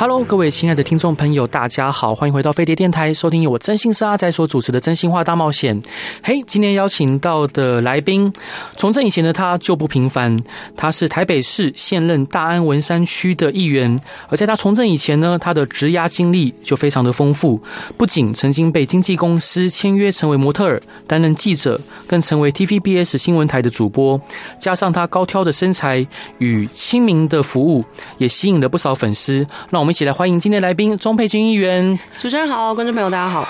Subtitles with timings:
[0.00, 5.78] Hello，各位亲爱的听众朋友，大家好，欢迎回到飞碟电台，收听由我真心是阿仔所主持的《真心话大冒险》。
[6.22, 8.32] 嘿，今天邀请到的来宾，
[8.78, 10.40] 从政以前的他就不平凡，
[10.74, 17.60] 他是台北市现任大安文山区的议员，而在他从政以前呢，他的职涯经历就非常的丰富，
[17.98, 24.18] 不仅曾经被经纪公司签约成为模特儿，担任记者，更成为 TVBS 新闻台的主播，
[24.58, 26.06] 加上他高挑的身材
[26.38, 27.84] 与亲民的服务，
[28.16, 29.46] 也吸引了不少粉丝。
[29.68, 29.89] 让我们。
[29.90, 31.98] 一起来欢迎今天来宾钟佩君议员。
[32.16, 33.44] 主持人好，观众朋友大家好。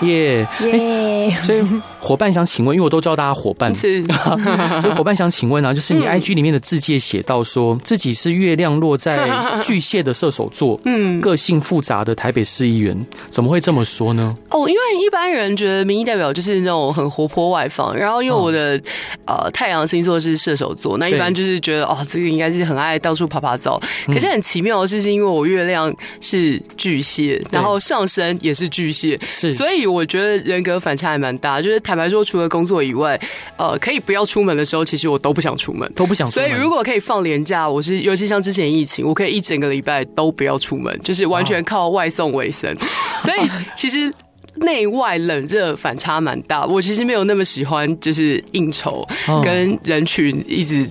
[0.00, 1.64] 耶耶，所以
[2.00, 4.02] 伙伴想请问，因为我都叫大家伙伴，是，
[4.80, 9.28] 所以伙伴想请问啊，就是你 IG 里面的字介写到说自己是月亮落在
[9.62, 12.96] 巨蟹的射手座， 嗯，个性复杂的台北市议员，
[13.30, 14.32] 怎么会这么说呢？
[14.50, 18.80] 哦，因为一般人觉得民意代表就是那种很活泼外放，然后因为我的
[19.26, 23.80] 呃太阳星座是射手座，那一般就是觉得哦，这个应该是很爱到处爬爬走。
[24.06, 29.88] 可是很奇妙的是，是因为我月亮是巨蟹，然后上升也是巨蟹，是，所以。
[29.88, 33.18] 我觉得人格反差还蛮大，就是坦白说，除了工作以外，
[33.56, 36.30] 呃，可以不要出门的时候，其实我都不想出门，都不想。
[36.30, 42.76] 所以如果可以放年假，我是尤其像之前疫情，我可以一整个礼拜都不要出门，就是完全靠外送为生。
[43.24, 44.12] 所以其实。
[44.60, 49.06] 内外冷热反差蛮大，我其实没有那么喜欢，就是应酬
[49.44, 50.88] 跟人群一直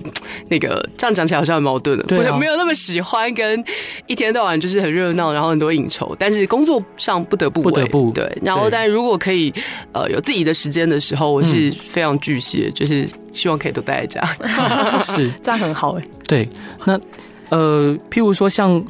[0.48, 3.64] 那个这样讲起来好像很矛盾的，对，没有那么喜欢跟
[4.06, 8.30] 一天到晚就是很热闹，然后很多应酬，但是工作上不得不不得不对。
[8.42, 9.52] 然后，但如果可以
[9.92, 14.24] 呃有自己的时间的时候，我是非常巨蟹，就是希望可以都待在家，
[15.04, 16.04] 是这样很好哎。
[16.26, 16.48] 对，
[16.84, 16.98] 那
[17.50, 18.84] 呃，譬如说像。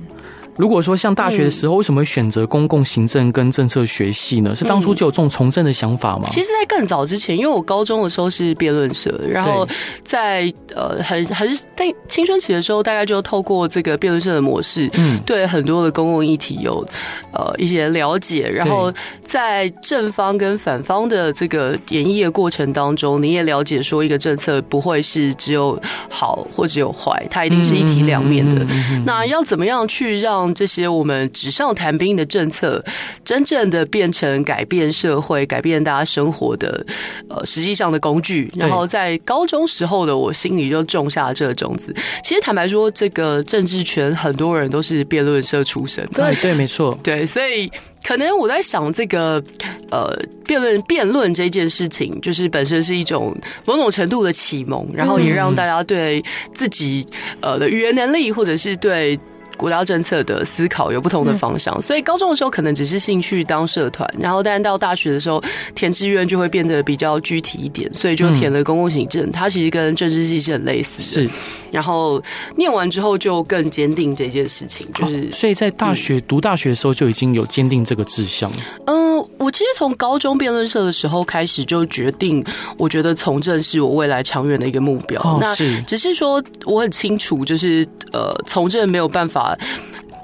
[0.59, 4.55] 如果说像大学的时候，为什么会选择公共行政跟政策学系呢？
[4.55, 6.25] 是当初就有这种从政的想法吗？
[6.33, 9.67] 其实，在更早之前，因为我高中的时候是辩论社，然后
[10.05, 16.85] 在呃很很在青春期的时候，大概就透过这个辩论社的模式，嗯，对很多的公共议题有
[17.33, 25.81] 呃一些了解，然后在正方跟反方的这个演绎的过程当中，你也了解说一个政策不会是只有
[26.11, 28.67] 好或只有坏，它一定是一体两面的。
[29.07, 32.85] 那要怎么样去让这些我们纸上谈兵的政策，
[33.25, 36.85] 真正的变成改变社会、改变大家生活的
[37.29, 38.51] 呃实际上的工具。
[38.57, 41.95] 然后在高中时候的我心里就种下了这个种子。
[42.23, 46.07] 其实坦白说，这个政治圈很多人都是辩论社出身。
[46.09, 46.99] 对对，没错。
[47.03, 47.71] 对，所以
[48.05, 49.43] 可能我在想，这个
[49.91, 50.17] 呃
[50.47, 56.23] 辩论辩论这件事情，就是本身是一种某种程度的启蒙，然后也让大家对
[56.55, 57.07] 自己
[57.41, 59.19] 呃的语言能力，或者是对。
[59.59, 65.43] 国家政策的思考有不同的方向，所以高中的时候可能只是兴趣当社团，然后但到大学的时候
[65.75, 69.31] 填志愿就会变得比较具体一点，所以就填了公共行政。
[69.33, 71.31] 它其实跟政治系是很类似的，是。
[71.71, 72.23] 然后
[72.57, 78.51] 念完之后就更坚定这件事情，就是所以在大学读大学的时候就已经有坚定这个志向。
[78.87, 82.43] 嗯，我其实从高中辩论社的时候开始就决定，
[82.79, 85.39] 我觉得从政是我未来长远的一个目标。
[85.41, 89.48] 那是只是说我很清楚，就是呃，从政没有办法。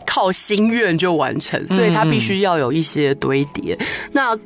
[0.07, 3.77] 靠心愿就完成，所以他必须要有一些堆叠。
[4.13, 4.37] 那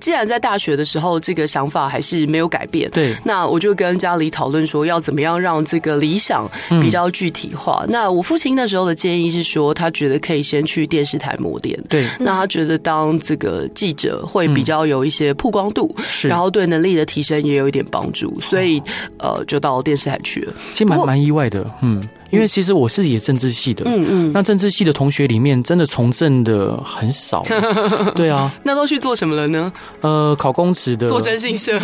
[0.00, 6.48] 既然在大学的时候这个想法还是没有改变，对，那我就跟家里讨论说要怎么样让这个理想
[6.80, 7.82] 比较具体化。
[7.84, 18.80] 嗯、那我父亲那时候的建议是说，他觉得可以先去电视台磨练，对，那他觉得当这个记者会比较有一些曝光度，是、嗯，然后对能力的提升也有一点帮助，所以
[19.18, 20.54] 呃，就到电视台去了。
[20.74, 22.00] 其实蛮蛮意外的，嗯。
[22.30, 27.42] 因为其实我是也政治系的，嗯嗯，那政治系的同学里面真的从政的很少，
[28.14, 29.72] 对啊，那都去做什么了呢？
[30.02, 31.78] 呃，考公职的，做征信社，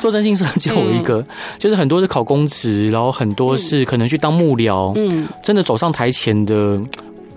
[0.00, 1.26] 做征信社 就有一个，嗯、
[1.58, 6.80] 就是很多是考公职，然后很多是可能去当幕僚，嗯，真的走上台前的，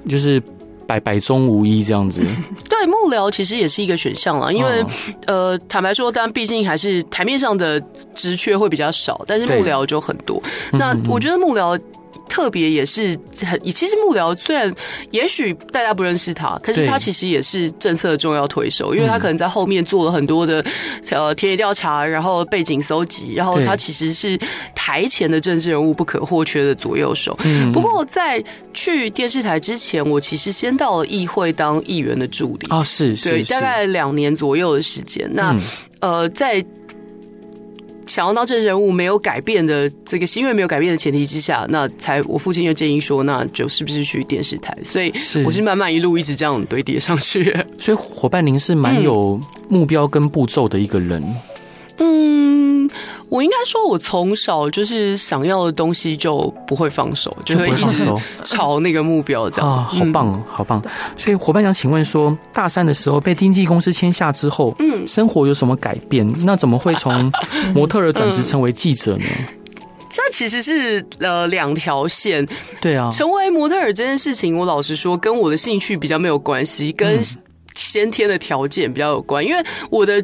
[0.07, 0.39] 就是
[0.85, 2.21] 百百中无一这样子。
[2.69, 4.87] 对，幕僚其实也是一个选项了，因为、哦、
[5.25, 7.81] 呃，坦白说，但毕竟还是台面上的
[8.13, 10.39] 职缺会比较少，但是幕僚就很多。
[10.71, 11.79] 那我觉得幕僚。
[12.29, 14.73] 特别也是很，其实幕僚虽然
[15.11, 20.63] 也许大家不认识他，可是他其实也是政策的重要推手，因为他可能在后面做了很多的
[21.11, 24.39] 呃田野调查，然后背景搜集，然后他其实是
[24.73, 27.37] 台前的政治人物不可或缺的左右手。
[27.43, 28.43] 嗯，不过在
[28.73, 32.67] 去电视台之前，我其实先到了议会当议员的助理。
[32.69, 35.29] 啊，是是，对，大概两年左右的时间。
[35.33, 35.55] 那
[35.99, 36.63] 呃，在
[38.07, 44.75] 想要当政治人物没有改变的这个心愿没有改变的前提之下，那才我父亲就建议说，那就是不是去电视台？
[44.83, 45.13] 所以
[45.45, 47.55] 我是慢慢一路一直这样堆叠上去。
[47.79, 49.39] 所以伙伴，您是蛮有
[49.69, 51.21] 目标跟步骤的一个人。
[51.21, 51.35] 嗯，
[53.33, 58.07] 我应该说，我从小就是想要的东西就不会放手，就会一直
[58.43, 59.67] 朝那个目标这样。
[59.67, 60.79] 啊，好棒，好棒！
[61.17, 66.31] 所以伙伴想请问说，大三的时候被经纪公司签下之后，嗯，生活有什么改变？
[66.45, 67.31] 那怎么会从
[67.73, 69.25] 模特儿转职成为记者呢？
[69.27, 69.45] 嗯，
[70.11, 72.47] 这其实是呃两条线。
[72.79, 77.19] 对啊，成为模特儿这件事情，我老实说，跟我的兴趣比较没有关系，跟
[77.73, 80.23] 先天的条件比较有关，因为我的。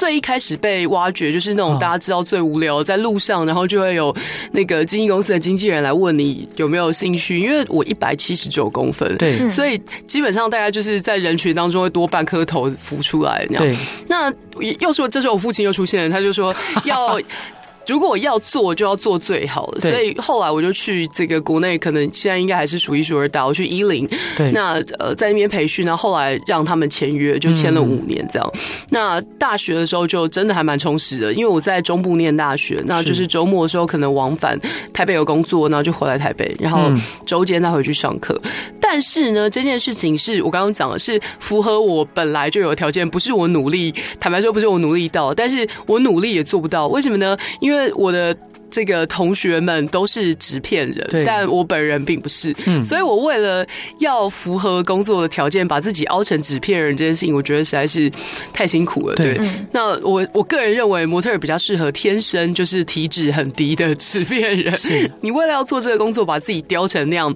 [0.00, 4.16] 最一开始被挖掘，就是那种大家知道最无聊，在路上，然后就会有
[4.50, 7.38] 那个经纪公司的经纪人来问你有没有兴趣。
[7.38, 13.62] 因为我一百七十九公分，对，所以基本上大家就是在人群当中会多半颗头浮出来那样。
[13.62, 13.76] 对，
[14.08, 14.32] 那
[14.78, 17.20] 又说这时候我父亲又出现了，他就说要。
[17.86, 19.80] 如果我要做，就要做最好的。
[19.80, 23.44] 所以后来我就去这个国内，可能现在应该还是数一数二大。
[23.44, 28.50] 我去伊林，对，那呃在那边培训，然后后来让他们签约，就签了五年这样。
[28.54, 28.60] 嗯、
[28.90, 34.58] 那大学的时候就真的还蛮充实的，因为我在中部念大学，那就是周末的时候可能往返
[34.92, 36.90] 台北有工作，然后就回来台北，然后
[37.26, 38.38] 周间再回去上课。
[38.44, 38.50] 嗯、
[38.80, 46.86] 但是呢，这件事情是我刚刚讲的是符合我本来就有条件，不是我努力，坦白说不是我努力到，但是我努力也做不到。
[46.86, 47.36] 为什么呢？
[47.60, 48.36] 因为我的
[48.70, 53.66] 这个同学们都是纸片人，但我本人并不是，嗯，所以我为了
[53.98, 58.10] 要符合工作的条件，把自己凹成纸片人这件事情，我觉得实在是
[58.52, 59.16] 太辛苦了。
[59.16, 59.40] 对，
[59.72, 64.72] 那我我个人认为，模特儿比较适合天生就是体脂很低的纸片人。
[65.20, 67.34] 你为了要做这个工作，把自己雕成那样。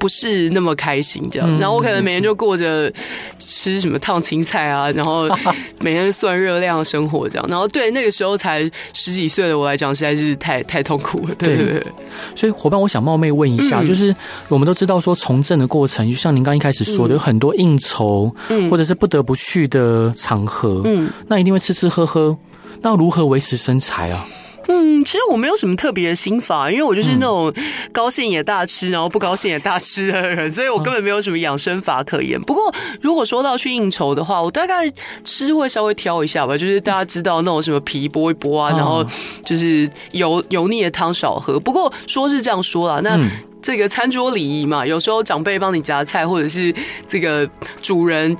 [0.00, 2.90] 不是那么开心这样，然后我可能每天就过着
[3.38, 5.28] 吃什么烫青菜啊，然后
[5.78, 8.62] 每天算热量生活这样，然后对那个时候才
[8.94, 11.34] 十几岁的我来讲，实在是太太痛苦了。
[11.36, 11.66] 对对。
[11.74, 11.86] 对，
[12.34, 14.14] 所以伙伴，我想冒昧问一下，就是
[14.48, 18.34] 我们都知道说从政的过程，就像您刚一开始说的，有很多应酬，
[18.70, 22.34] 或者是不得不去的场合，嗯，那一定会吃吃喝喝，
[22.80, 24.26] 那如何维持身材啊？
[24.72, 27.52] 嗯，其实我没有什么特别的心法，因为我就是那种
[27.90, 32.40] 高兴也大吃，然后不高兴也大吃的人，所以我根本没有什么养生法可言。
[32.42, 34.88] 不过，如果说到去应酬的话，我大概
[35.24, 39.04] 吃会稍微挑一下吧，就是大家知道那种什么皮剥一剥啊，然后
[39.44, 41.58] 就是油油腻的汤少喝。
[41.58, 43.18] 不过说是这样说啦，那
[43.60, 46.72] 这个餐桌礼仪嘛，有时候长辈帮你夹菜，或者是
[47.08, 47.50] 这个
[47.82, 48.36] 主人。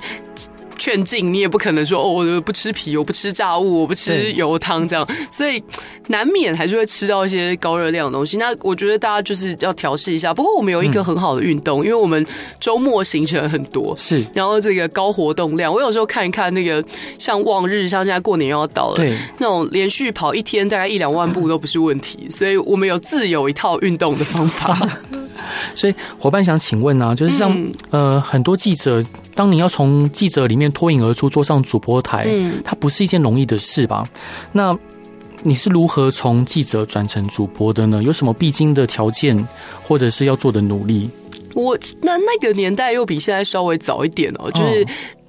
[0.81, 5.61] 劝进你也不可能说哦，我不吃皮，我不吃炸物，我不吃油汤这样，所以
[6.07, 8.35] 难免还是会吃到一些高热量的东西。
[8.37, 10.33] 那我觉得大家就是要调试一下。
[10.33, 12.25] 不过我们有一个很好的运动，因为我们
[12.59, 16.83] 周末行程很多，是，然后这个高活动量，我有时候看一看那个
[17.19, 22.27] 像望日，像现在过年又要到了，对，那种连续跑一天大概一两万步都不是问题。
[22.33, 24.89] 所以我们有自有一套运动的方法。
[25.75, 27.55] 所以伙伴想请问啊，就是像
[27.91, 29.03] 呃很多记者。
[29.35, 34.03] 当你要从记者里面脱颖而出，坐上主播台，嗯，它不是一件容易的事吧？
[34.51, 34.77] 那
[35.43, 38.01] 你是如何从记者转成主播的呢？
[38.03, 39.47] 有什么必经的条件，
[39.83, 41.09] 或者是要做的努力？
[41.53, 44.85] 我那那个年代又比现在稍微早一点哦，就是。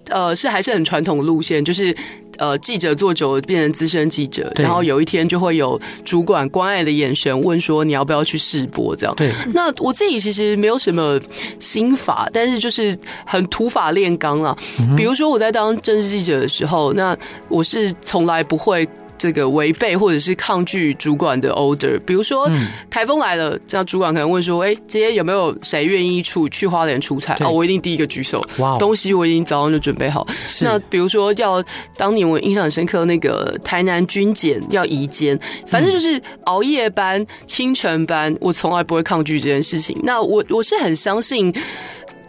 [0.08, 1.96] 呃，是还是很传统的路线，就是
[2.42, 9.14] 呃，记者做久了变成资深记者，然后有一天就会有主管关爱的眼神问说，你要不要去试播这样。
[9.14, 11.20] 对，那我自己其实没有什么
[11.60, 14.58] 心法，但是就是很土法炼钢啊。
[14.96, 17.16] 比如说我在当政治记者的时候，那
[17.48, 18.88] 我是从来不会。
[19.22, 22.50] 这个违背或者是抗拒主管的 order，比如说
[22.90, 28.44] 台风来了，这样主管可能问说：“哎，今天有没有谁愿意出去花莲出差？”哦，我一定第一个举手。
[28.58, 30.26] 哇，东西我已经早上就准备好。
[30.62, 31.62] 那比如说要
[31.96, 35.38] 当年我印象很深刻，那个台南军检要移监，
[35.68, 39.96] 反正就是熬夜班、清晨班，我从来不会抗拒这件事情。
[40.02, 41.54] 那我我是很相信，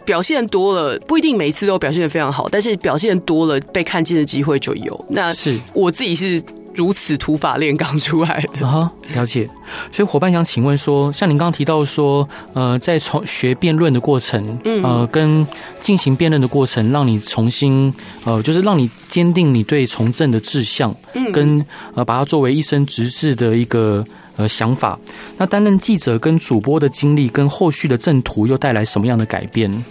[0.04, 5.04] 表现多了不一定每次都表现的非常好，但是表现多了被看见的机会就有。
[5.08, 6.40] 那是我自己是。
[6.74, 9.48] 如此土法炼钢出来的啊，了解。
[9.92, 15.46] 所以伙伴想请问说，像您刚刚提到说，呃，在从学辩论的过程，嗯，呃，跟
[15.80, 17.92] 进行辩论的过程，让你重新，
[18.24, 21.64] 呃，就是让你坚定你对从政的志向，嗯，跟
[21.94, 24.04] 呃，把它作为一生直至的一个
[24.36, 24.98] 呃想法。
[25.36, 29.84] 那担任记者跟主播的经历，跟后续的政途又带来什么样的改变？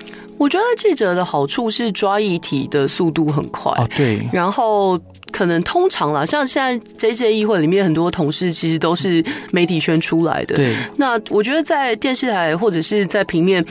[0.44, 4.28] 我觉得记者的好处是抓议题的速度很快哦，对。
[4.34, 5.00] 然后
[5.32, 9.24] 可能通常啦，像现在 JJ 议会里面很多同事其实都是
[9.54, 10.76] 媒体圈出来的，对。
[10.98, 13.64] 那我觉得在电视台或者是在平面。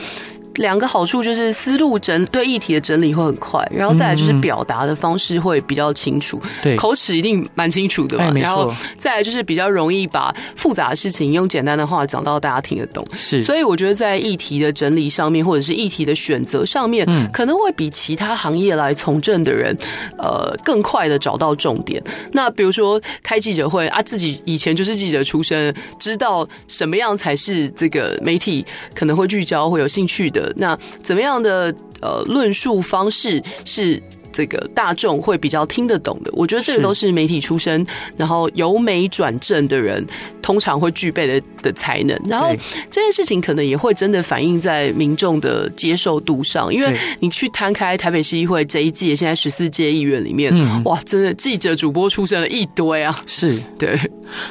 [0.55, 8.31] 两个好处就是思路整对议题的整理会很快，然后再来就是表达的方式会比较清楚，对，口齿一定蛮清楚的嘛。
[8.33, 13.03] 然后再来就是比较容易把复杂的事情用简单的话讲到大家听得懂。
[13.15, 19.75] 是，所以我觉得在议题的整理上面，或者是议题的选择上面，嗯，可能会比其他行业来从政的人，
[20.19, 22.03] 呃，更快的找到重点。
[22.31, 30.42] 那比如说开记者会啊，自己以前就是记者出身，知道什么样才是这个媒体可能会聚焦、会有兴趣的。
[30.55, 34.01] 那怎么样的呃论述方式是
[34.33, 36.31] 这个大众会比较听得懂的？
[36.33, 37.85] 我觉得这个都是媒体出身，
[38.17, 40.05] 然后由美转正的人
[40.41, 42.19] 通常会具备的的才能。
[42.27, 42.49] 然后
[42.89, 50.51] 这件事情可能也会真的反映在民众的接受度上，因为你去摊开台北市议会这一届现在十四届议员里面，
[50.83, 53.17] 哇，真的记者、主播出身了一堆啊！
[53.27, 53.97] 是对。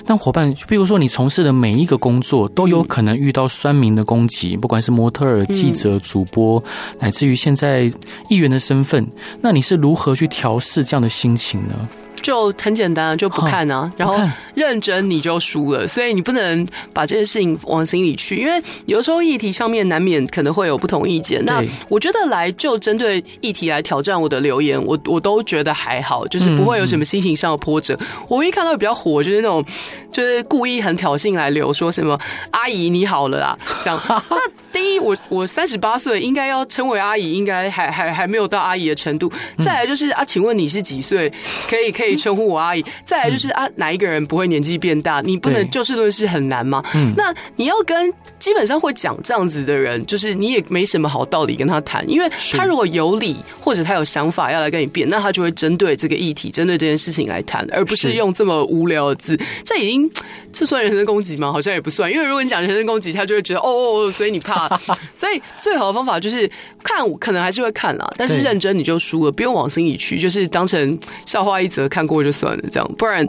[0.07, 6.63] 但伙伴，比如说你从事的每一个工作，都有可能遇到酸民的攻击，不管是模特儿、记者、主播，
[7.01, 7.91] 乃至于现在
[8.29, 9.05] 议员的身份，
[9.41, 11.89] 那你是是如何去调试这样的心情呢？
[12.23, 14.17] 就很简单，就不看啊，然后
[14.55, 21.45] 认真你就输了，所以你不能把这些事情往心里去，因为有的时候议题上面难免可能会有不同意见。
[21.45, 27.99] 那我觉得来就针对议题来挑战我的留言，我我都觉得还好，就是不会有什么心情上的波折。
[28.29, 29.65] 我一看到比较火，就是那种
[30.13, 32.19] 就是故意很挑衅来留，说什么
[32.53, 34.01] 阿姨你好了啦，这样。
[34.31, 34.37] 那
[34.73, 39.31] 第一，我我三十八岁，应该要称为阿姨，应该还还还没有到阿姨的程度。
[39.59, 41.29] 再来就是啊，请问你是几岁？
[41.69, 42.12] 可以可以。
[42.17, 45.21] 称呼我阿姨，再来就是啊，哪一个人不会年纪变大？
[45.21, 46.83] 你不能就事论事很难吗？
[46.95, 59.39] 嗯，那你要跟基本上会讲这样子的人，就是你也没什么好道理跟他谈，因为他如果有理或者他有想法要来跟你辩，那他就会针对这个议题，针对这件事情来谈，而不是用这么无聊的字。
[59.65, 60.11] 这已经
[60.53, 61.51] 这算人身攻击吗？
[61.51, 64.69] 好像也不算，因为如果你讲人身攻击，他就会觉得哦哦哦，所以你怕。
[65.17, 66.49] 所以最好的方法就是
[66.85, 72.07] 看，可能还是会看啦，但是认真你就输了，不用往心里去，就是当成笑话一则看。
[72.07, 73.27] 过就算了，这样，不然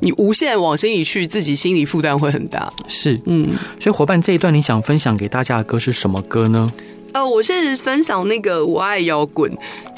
[0.00, 2.72] 你无限往心里去，自己心理负担会很大。
[2.88, 6.72] 是，嗯，所以伙伴这一段你想分享给大家的歌是什么歌呢？
[7.12, 9.52] 呃，我是分享那个我爱摇滚，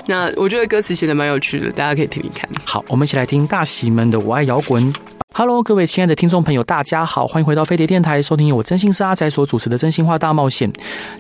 [0.07, 2.49] 那我觉得歌词写的蛮有趣的，大家可以听听看。
[2.65, 4.93] 好，我们一起来听大喜们的我爱摇滚。
[5.38, 10.68] Hello，各位亲爱的听众朋友，大家好，欢迎回到飞碟电台，收听由我真心是阿仔所主持的《真心话大冒险》。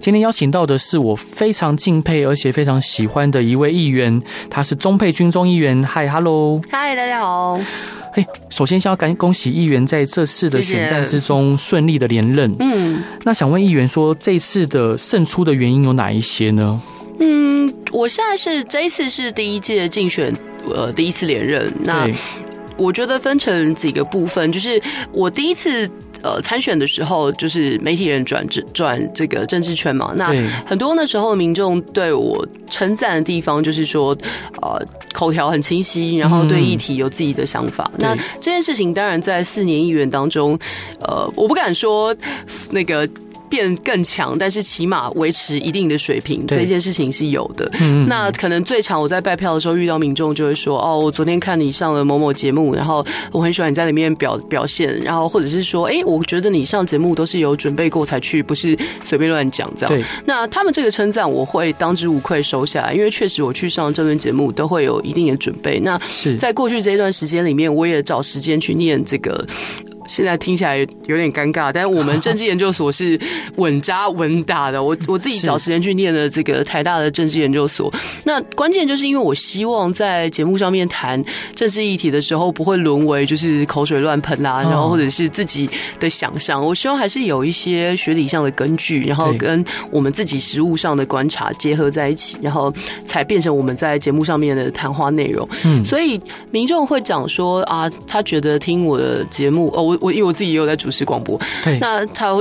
[0.00, 4.20] 今天邀请到的是我非常敬佩而且非常喜欢的一位议员，
[4.50, 5.80] 他是中配军中议员。
[5.84, 7.60] Hi，Hello，嗨，大家好。
[8.12, 12.52] 嘿，首先先要感恭喜议员在这次的选战之中顺利的连任。
[12.58, 16.82] 嗯，那想问议员说，这次的胜出的原因有哪一些呢？
[17.20, 20.34] 嗯，我现在是这一次是第一届竞选，
[20.74, 21.72] 呃，第一次连任。
[21.84, 22.08] 那
[22.78, 24.80] 我觉得分成几个部分，就是
[25.12, 25.90] 我第一次
[26.22, 30.12] 呃参选的时候，就是媒体人转转转这个政治圈嘛。
[30.16, 30.32] 那
[30.64, 34.16] 很多那时候民众对我称赞的地方，就是说
[34.62, 34.80] 呃
[35.12, 37.90] 口条很清晰，然后对议题有自己的想法。
[37.98, 40.58] 那这件事情当然在四年议员当中，
[41.00, 42.14] 呃，我不敢说
[42.70, 43.08] 那个。
[43.48, 47.70] 变更强，但是起码维持一定的水平，这件事情是有的。
[47.80, 60.06] 嗯，那可能最常我在拜票的时候遇到民众就会说：“哦，我昨天看你上了某某节目，然后我很喜欢你在里面表表现，然后或者是说，哎，我觉得你上节目都是有准备过才去，不是随便乱讲这样。”。
[60.24, 65.80] 那他们这个称赞我会当之无愧收下来，因为确实我去上这轮节目都会有一定的准备。
[65.80, 69.46] 那是在过去这一段时间里面，我也找时间去念这个。
[70.08, 73.16] 现在听起来有点尴尬，但是我们政治研究所是
[73.56, 74.82] 稳扎稳打的。
[74.82, 77.92] 我我自己找时间去念了这个台大的政治研究所。
[78.24, 81.22] 那关键就是因为我希望在节目上面谈
[81.54, 85.68] 政治议题的时候，不会沦为就是口水乱喷啦，然后或者是自己
[86.00, 86.64] 的想象。
[86.64, 92.74] 我希望还是有一些学理上的根据，然后跟我们自己实务上的观察结合在一起，然后
[93.04, 95.46] 才变成我们在节目上面的谈话内容。
[95.64, 96.18] 嗯，所以
[96.50, 99.97] 民众会讲说啊，他觉得听我的节目哦，我。
[100.00, 102.32] 我因为我自己也有在主持广播，对，那他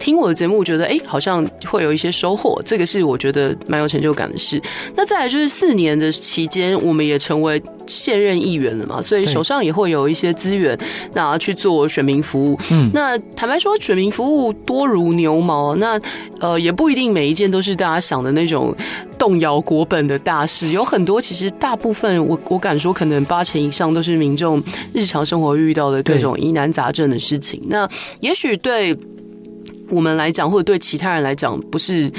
[0.00, 4.60] 听我的节目，觉得哎、欸，好像会有一些收获，这个是我觉得蛮有成就感的事。
[4.96, 10.76] 那再来就是四年的期间，我们也成为现任议员了嘛，所以手上也会有一些资源，
[11.12, 12.58] 那去做选民服务。
[12.72, 16.00] 嗯，那坦白说，选民服务多如牛毛，那
[16.40, 18.74] 呃，也不一定每一件都是大家想的那种
[19.18, 24.62] 动摇国本的大事，有很多其实大部分我我敢说，可能八成以上都是民众
[24.94, 27.62] 日常生活遇到的各种疑难杂症的事情。
[27.66, 27.88] 那
[28.20, 28.96] 也许对
[29.90, 32.10] 我们来讲，或者对其他人来讲，不是。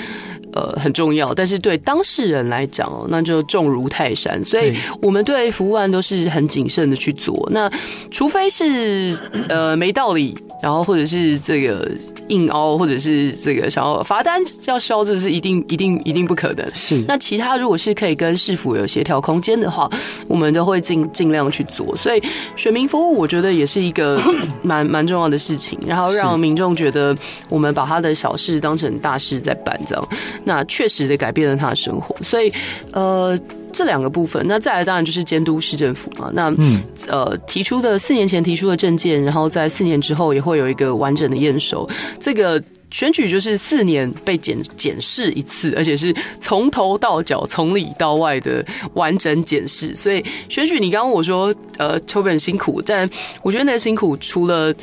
[0.53, 7.48] 呃，很重要，但是对当事人来讲哦，那就重如泰山，所以我们对服务案都是很谨慎的去做。
[7.51, 7.72] 那
[8.10, 9.17] 除非是
[9.50, 11.89] 呃没道理，然后或者是这个
[12.27, 16.70] 硬凹，或者是这个想要罚单要消，这是一定一定一定不可能。
[16.74, 19.89] 是那其他如果是可以跟市府有协调空间的话，
[20.27, 21.96] 我们都会尽尽量去做。
[21.96, 22.22] 所以
[22.55, 24.22] 选民服务，我觉得也是一个
[24.62, 27.15] 蛮蛮重要的事情，然后让民众觉得
[27.50, 30.08] 我们把他的小事当成大事在办，这样。
[30.43, 32.51] 那确实的改变了他的生活，所以
[32.91, 33.38] 呃，
[33.71, 36.31] 这两个部分，那再来当然就是监督市政府嘛。
[36.33, 41.88] 那嗯呃提出的四年前提出的证件，然后在四年之后也会有一个完整的验收。
[42.19, 49.95] 这个选举就是四年被检检视一次，而且是从头到脚、从里到外的完整检视。
[49.95, 53.10] 所以选举，你刚刚我说呃，邱本辛苦，但
[53.43, 54.74] 我觉得那个辛苦除了。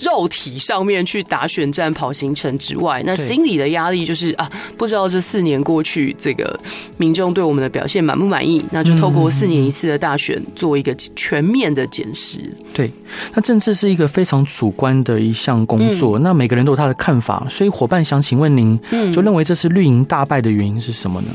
[0.00, 6.58] 肉体上面去打选战、跑行程之外，那心理的压力就是啊，不知道这四年过去，这个
[6.98, 8.64] 民众对我们的表现满不满意？
[8.70, 12.38] 那就透过四年一次的大选，做一个全面的检视。
[12.72, 12.90] 对，
[13.34, 18.78] 那政治是一个非常主观的一项工作，那每个人都有他的看法，所以伙伴想请问您，
[19.12, 21.28] 就认为这是绿营大败的原因是什么呢？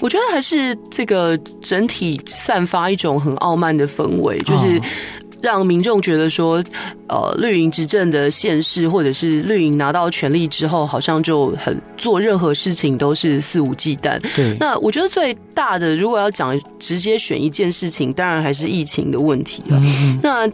[0.00, 4.80] 我觉得还是这个整体散发一种很傲慢的氛围，就是。
[5.42, 6.62] 让民众觉得说，
[7.08, 14.20] 呃，绿营执政的县市，或者是绿营拿到权力之后，好像就很做任何事情都是肆无忌惮。
[14.36, 19.80] 对，那我觉得最大的，如果要讲直接选一件事情，当然还是疫情的问题了。
[19.82, 20.48] 嗯、那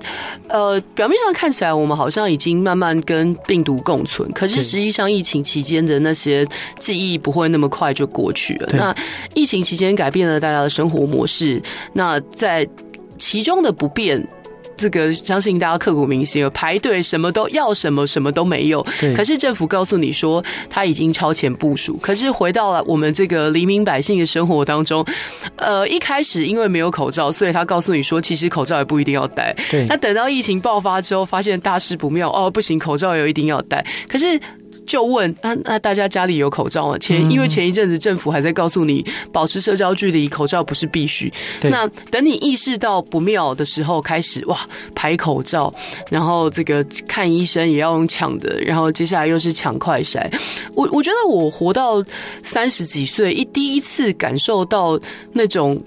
[0.48, 6.46] 呃，表面上看起来我们好像已经慢慢跟病毒共存，可是实际上疫情期间的那些
[6.78, 8.68] 记忆不会那么快就过去了。
[8.72, 8.94] 那
[9.34, 11.60] 疫情期间改变了大家的生活模式，
[11.92, 12.66] 那在
[13.18, 14.26] 其中的不便。
[14.76, 18.84] 这个相信大家刻骨铭心，排队什么都要什么，什么都没有。
[19.16, 21.96] 可是政府告诉你说他已经超前部署。
[21.96, 25.04] 可是回到了我们这个黎民百姓的生活当中，
[25.56, 29.56] 呃，一开始因为没有口罩，所以他告诉你说，其实口罩也不一定要戴。
[29.70, 29.86] 对。
[29.86, 33.84] 那等到疫情爆发之后，发现大事不妙，哦，不行，口罩也一定要戴。
[34.08, 34.38] 可是。
[34.86, 36.98] 就问那、啊、那大家家里有口罩吗？
[36.98, 41.32] 前因为前一阵子政府还在告诉你保持社交距离，口罩不是必须。
[41.62, 44.58] 那等你意识到不妙的时候，开始哇
[44.94, 45.72] 排口罩，
[46.10, 50.26] 然后这个看医生也要用抢的，然后接下来又是抢快筛。
[50.74, 52.02] 我我觉得我活到
[52.42, 54.98] 三十几岁，一第一次感受到
[55.32, 55.78] 那种。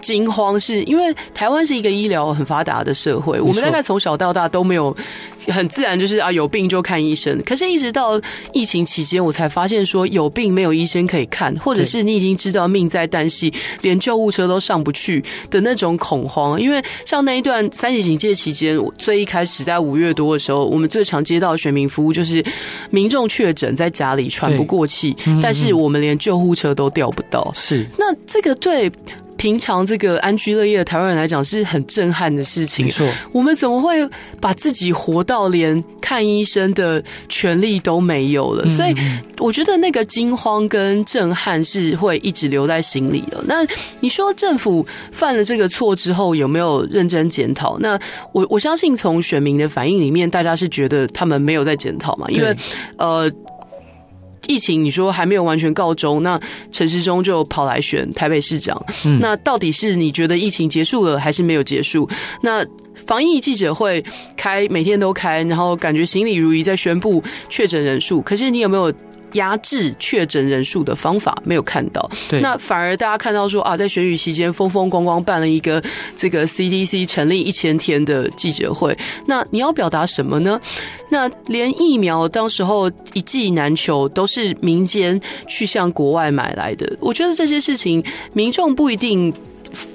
[0.00, 4.94] 惊慌是因为台湾是一个医疗很发达的社会，我们大概从小到大都没有
[5.48, 7.40] 很自然就是啊有病就看医生。
[7.44, 8.20] 可是，一直到
[8.52, 16.60] 疫情期间，我才发现说有病没有医生可以看，或者是你已经知道命在旦夕，连救护车都上不去的那种恐慌。
[16.60, 22.44] 因为像那一段三级警戒期间，最一开始在五月多的时候，我们最常接到选民服务就是
[22.90, 27.52] 民众确诊在家里喘不过气，但是我们连救护车都调不到。
[27.54, 28.90] 是那这个对。
[29.38, 32.84] 平常这个安居乐业的台湾人来讲是很震撼的事情。
[32.84, 34.06] 没错，我们怎么会
[34.40, 38.68] 把自己活到连看医生的权利都没有了？
[38.68, 38.94] 所以
[39.38, 43.42] 我觉得那个惊慌跟震撼是会一直留在心里的。
[43.46, 43.66] 那
[44.00, 47.78] 你说政府犯了这个错之后有没有认真检讨？
[47.78, 47.98] 那
[48.32, 52.26] 我我相信从选民的反应里面，大家是觉得他们没有在检讨嘛？
[52.28, 52.54] 因为
[52.96, 53.32] 呃。
[54.48, 56.40] 疫情你说还没有完全告终，那
[56.72, 58.76] 陈时中就跑来选台北市长。
[59.04, 62.08] 嗯，那到底是你觉得疫情结束了还是没有结束？
[62.42, 64.04] 那防疫记者会
[64.36, 68.92] 开每天都开，然后感觉行礼如仪在宣布确诊人数，可是你有没有？
[69.32, 75.82] 压制确诊人数的方法没有看到，对，那反而大家看到说啊，在选举期间风风光光办了一个
[76.16, 80.60] 这个 CDC 成立一千天的记者会，那你要表达什么呢？
[81.10, 86.96] 那连疫苗当时候一剂难求，都是民间去向国外买来的。
[87.00, 89.32] 我觉得这些事情民众不一定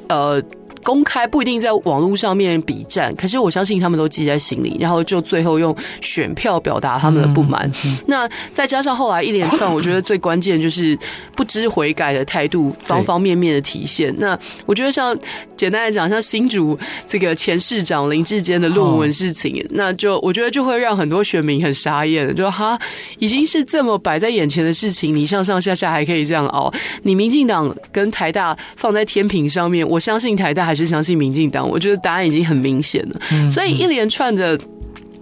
[0.09, 0.41] 呃。
[0.83, 7.67] 公开，不一定在网络上面比战，可是我相信他们都记在心里，然后就最后用选票表达他们的不满。
[7.85, 10.97] 嗯嗯、那再加上后来一连串，我觉得最关键就是
[11.35, 14.13] 不知悔改的态度，方方面面的体现。
[14.17, 15.17] 那我觉得像
[15.55, 22.77] 简单来讲，像新竹这个前市长林志坚的论文事情，哦、那就我觉得就会让很多选民很傻眼，就哈，
[23.19, 26.71] 已经是这么摆在眼前的事情，你上上下下还可以这样熬，
[27.03, 33.21] 你民进党跟台大放在天平上面，我相信台大还是相信民进党，我觉得答案已经很明显了。
[33.31, 34.59] 嗯、所以一连串的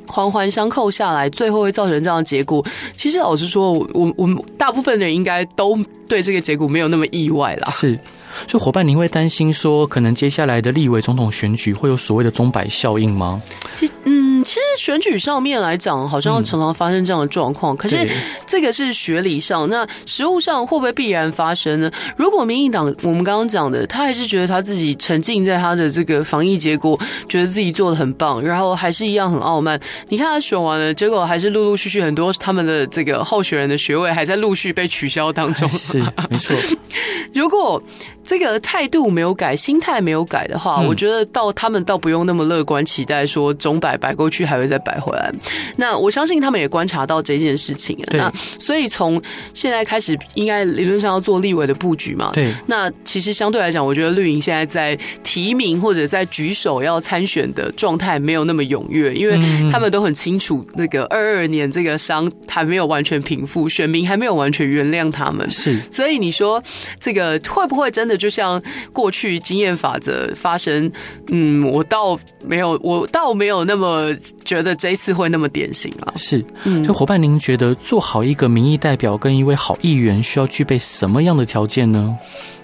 [0.08, 2.66] 环环相扣下来，最后会造成这样的结果。
[2.96, 7.70] 其实老实说，我我我们大部分人应该都对这个结果没有那么意外啦。
[7.70, 8.00] 是。
[8.48, 13.42] 就伙伴，您会担心说，可能接下来的立委总统选举会有所谓的钟摆效应吗？
[13.78, 13.94] 其实，
[14.41, 17.75] 嗯，其实选举上面来讲，好像常常发生这样的状况。
[17.75, 18.08] 嗯、可是
[18.47, 21.91] 这个是学理上，那实务上会不会必然发生呢？
[22.17, 26.99] 如果民进党我们刚刚讲的，他还是觉得他自己沉浸在他的这个防疫结果，
[27.30, 29.80] 觉得自己做的很棒，然后还是一样很傲慢。
[30.10, 35.69] 你看他选完了，结果还是陆陆续续很多他们的这个候选人的学位还在陆续被取消当中。
[35.69, 36.56] 是，没错。
[37.34, 37.82] 如果
[38.26, 45.32] 这个态度没有改，心态没有改的话，嗯、我觉得到他们倒不用那么乐观，期待说总摆摆过去还会再摆回来。
[45.76, 47.98] 那我相信他们也观察到这件事情。
[48.10, 49.22] 对那所以从
[49.54, 52.30] 现在开始，应该理论上要做立委的布局嘛。
[52.34, 52.54] 对。
[52.68, 59.36] 那其实相对来讲，我觉得绿营现在在提名或者在举手要参选的状态没有那么踊跃，因为
[59.72, 65.50] 他们都很清楚，那个二二年这个伤还没有完全平复，选民还没有完全原谅他们。
[65.50, 65.78] 是。
[65.92, 66.64] 所以你说
[67.00, 68.11] 这个会不会真的？
[68.17, 68.62] 就像
[68.93, 70.91] 过去经验法则发生，
[71.30, 74.13] 嗯，我倒没有，我倒没有那么
[74.45, 76.13] 觉得这一次会那么典型啊。
[76.15, 82.17] 是，嗯，就伙伴，您觉得做好一个民意代表跟一位好议员，需要具备什么样的条件呢？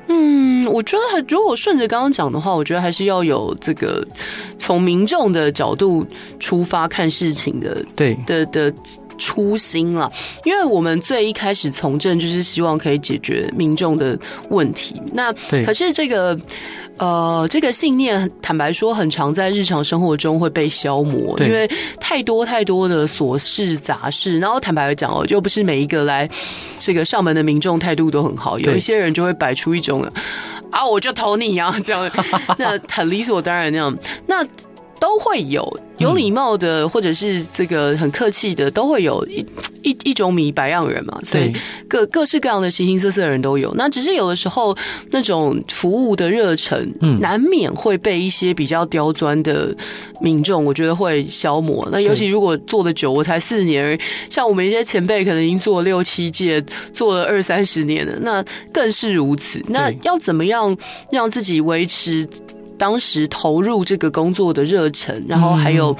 [0.09, 4.07] 嗯，我觉得如果顺着刚刚讲的话，我觉得还是要有这个
[4.57, 6.05] 从民众的角度
[6.39, 8.73] 出发看事情的，对的的。
[9.17, 10.11] 初心了，
[10.43, 14.17] 因为我们最一开始从政就是希望可以解决民众的
[14.49, 14.95] 问题。
[15.13, 15.33] 那
[15.65, 16.37] 可是这个
[16.97, 24.39] 呃，这个信念，坦白说，很常在日常生活中会被消磨，因为太多太多的琐事杂事。
[24.39, 26.27] 然后坦白讲哦，就不是每一个来
[26.79, 30.01] 这个上门的民众态度都很好，有一些人就会摆出一种
[30.71, 32.09] 啊，我就投你啊这样，
[32.57, 33.95] 那很理所当然那样。
[34.25, 34.43] 那
[34.99, 39.45] 都会有有礼貌的，或者是这个很客气的，都会有一
[39.83, 41.51] 一一种米白样人嘛，所以
[41.87, 43.73] 各各式各样的形形色色的人都有。
[43.75, 44.75] 那只是有的时候
[45.11, 49.75] 那种服务的热忱，嗯，难免会被一些比较刁钻的
[50.21, 51.87] 民众，我觉得会消磨。
[51.91, 59.63] 那尤其如果做的久，我才四年而已，像我们一些前辈可能已经做了六七届，做了二三十年了，那更是如此。
[59.67, 60.75] 那要怎么样
[61.11, 62.27] 让自己维持？
[62.77, 65.95] 当时投入这个工作的热忱，然后还有。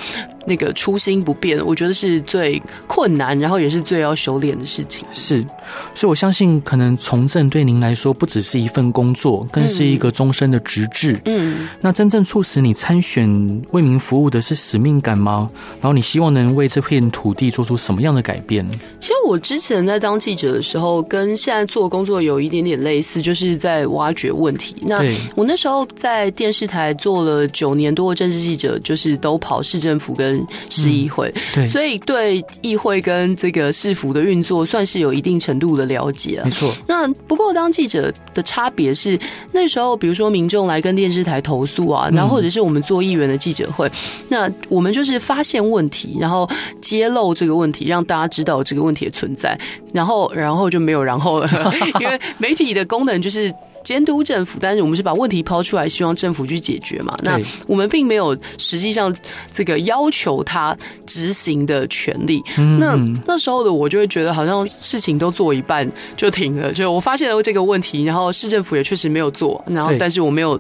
[0.50, 5.06] 那个初心不变，我觉得是最困难，然后也是最要修炼的事情。
[5.12, 5.46] 是，
[5.94, 11.20] 所以我相信，可能从政对您来说不只是一份工作，更是一个终身的职志。
[11.26, 15.50] 嗯，那真正促使你参选为民服务的是使命感吗？
[15.82, 18.66] 然后你希望能为这片土地做出什么样的改变？
[19.02, 24.74] 其实我之前在当记者的时候，跟现在做工作有一点点类似，就是在挖掘问题。
[24.82, 25.04] 那
[25.36, 36.42] 我那时候在电视台做了九年多的政治记者，就是都跑市政府跟市议会，嗯、对，所以对议会跟这个市府的运作算是有一定程度的了解。
[36.46, 36.74] 没错。
[36.88, 39.20] 那不过当记者的差别是，
[39.52, 43.92] 那时候比如说民众来跟电视台投诉啊，然后或者是我们做议员的记者会，嗯、
[44.30, 46.50] 那我们就是发现问题，然后
[46.82, 49.60] 揭露这个问题，让大家知道这个问题的存在，
[49.94, 51.50] 然后然后就没有然后了，
[52.00, 53.54] 因为媒体的功能就是。
[53.84, 57.16] 监督政府，但是我们是把问题抛出来，希望政府去解决嘛。
[57.24, 59.16] 那我们并没有实际上
[59.54, 60.76] 这个要求他
[61.06, 62.44] 执行的权利。
[62.58, 66.74] 那那时候的我就会觉得，好像事情都做一半就停了。
[66.74, 70.60] 就我发现了这个问题，然后市政府也确实没有做，然后但是我没有。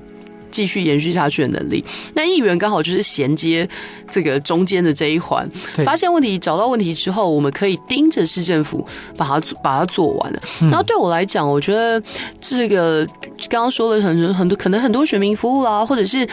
[0.51, 1.83] 继续延续下去的能力，
[2.13, 3.67] 那议员刚好就是衔接
[4.09, 5.49] 这个中间的这一环，
[5.85, 10.41] 发现问题、找到问题之后，我们可以盯着市政府把它把它做完了。
[10.61, 12.01] 然后对我来讲，我觉得
[12.39, 13.05] 这个
[13.49, 16.27] 刚刚说了很多很多，可能很多选民服务啦，或者是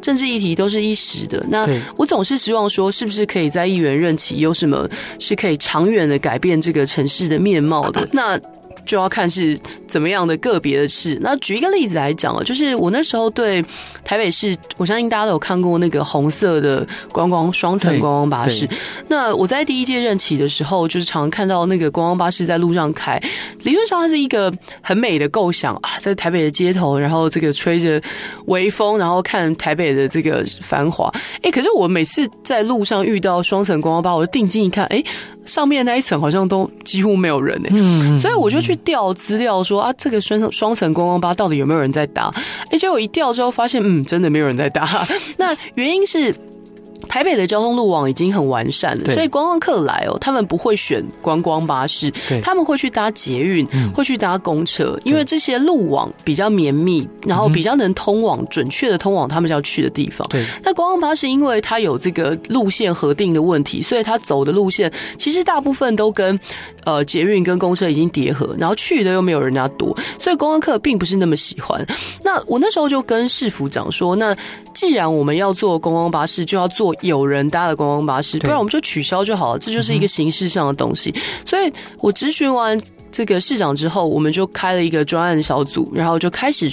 [0.00, 1.44] 政治议题都是一时的。
[1.48, 8.06] 那我总是希望说，是不是可以在议员任期有什么是可以长远的改变这个城市的面貌的？
[8.12, 8.40] 那。
[8.88, 11.18] 就要看是怎么样的个别的事。
[11.20, 13.62] 那举一个例子来讲啊，就是我那时候对
[14.02, 18.66] 台北市，我相信大家都有看过那个红色的观光双层观光巴士。
[19.06, 23.22] 那我在第一届任期的时候，就是常常看到那个观光巴士在路上开，
[23.64, 28.00] 理论上它是一个很美的构想啊，在台北的街头，然后这个吹着
[28.46, 31.12] 微风，然后看台北的这个繁华。
[31.42, 35.04] 哎，可是我每次在路上遇到双层观光巴，我就定睛一看，哎。
[35.44, 42.32] 上面那一层好像都几乎没有人呢、欸，嗯，所以我就去调资料说啊，这个双双层观光巴到底有没有人在打？
[42.70, 45.06] 哎，结果一调之后发现，嗯，真的没有人在打。
[45.36, 46.34] 那原因是。
[47.08, 60.26] 台北的交通路网已经很完善了，所以观光客来哦，他们不会选观光巴士，他们会去搭捷运，会去搭公车，因为这些路网比较绵密，然后比较能通往准确的通往他们要去的地方。
[60.28, 66.38] 对，那观光巴士因为它有这个路线核定的问题，所以它走的路线其实大部分都跟
[66.84, 71.86] 呃捷运跟公车已经叠合，然后去的又没有人家多，所以观光客并不是那么喜欢。
[72.22, 74.36] 那我那时候就跟市府长说，那
[74.74, 76.87] 既然我们要做观光巴士，就要做。
[77.00, 79.58] 有人搭的观光巴士，不然我们就取消就好了。
[79.58, 81.14] 这就是一个形式上的东西。
[81.44, 86.70] 所以我咨询完这个市长之后，我们就开了一个专案小组，然后就开始，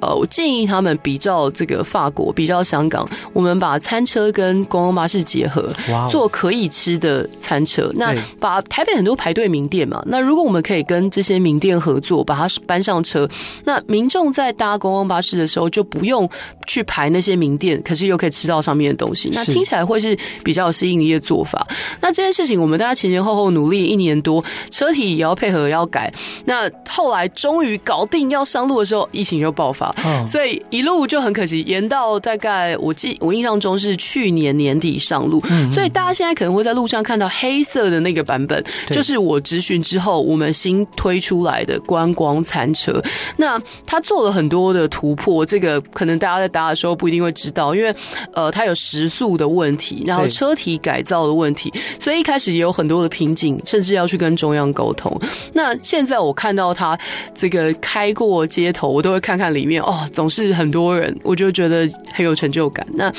[0.00, 5.72] 呃，我建议他们比照这个法国，比照香港，我们把餐车跟观光巴士结合，
[6.10, 7.90] 做可以吃的餐车。
[7.94, 13.28] 那把台北很多排队名店嘛，那如果我们可以跟这些名店合作，把它搬上车，
[13.64, 16.28] 那民众在搭观光巴士的时候就不用
[16.66, 19.30] 去排那些名店，可是又可以吃到上面的东西。
[19.32, 21.66] 那听起来会是比较有吸引力的做法。
[22.00, 25.71] 那这件事情我们大家前前后后努力一年多，车体也要配合。
[25.72, 26.12] 要改，
[26.44, 29.92] 那后来终于搞定要上路的时候，疫情又爆发，
[30.26, 43.02] 所以一路就很可惜，延到大概我记我印象中是去年年底上路，所以大家现在可能会在路上看到黑色的那个版本，就是我咨询之后我们新推出来的观光餐车。
[43.36, 47.94] 那他做了很多的突破，这个可能大家在搭的时候不一定会知道，因为
[48.32, 55.20] 呃，它有时速的问题，然后车体改造的问题，所以一开始也有很多的瓶颈，甚至要去跟中央沟通。
[55.52, 56.98] 那那现在我看到他
[57.32, 62.84] 这个开过街头，我都会看看里面哦，总是很多人，我就觉得很有成就感。
[62.94, 63.12] 那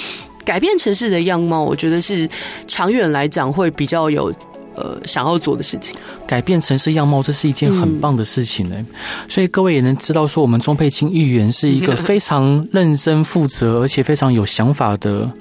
[0.44, 2.28] 改变城市的样貌，我觉得是
[2.68, 4.34] 长远来讲会比较有
[4.76, 5.96] 呃想要做的事情。
[6.28, 8.76] 改变城市样貌，这是一件很棒的事情呢。
[8.78, 8.86] 嗯、
[9.30, 15.32] 所以各位也能知道，说我们钟佩青议员是一个 非常认真负责，而且非常有想法的。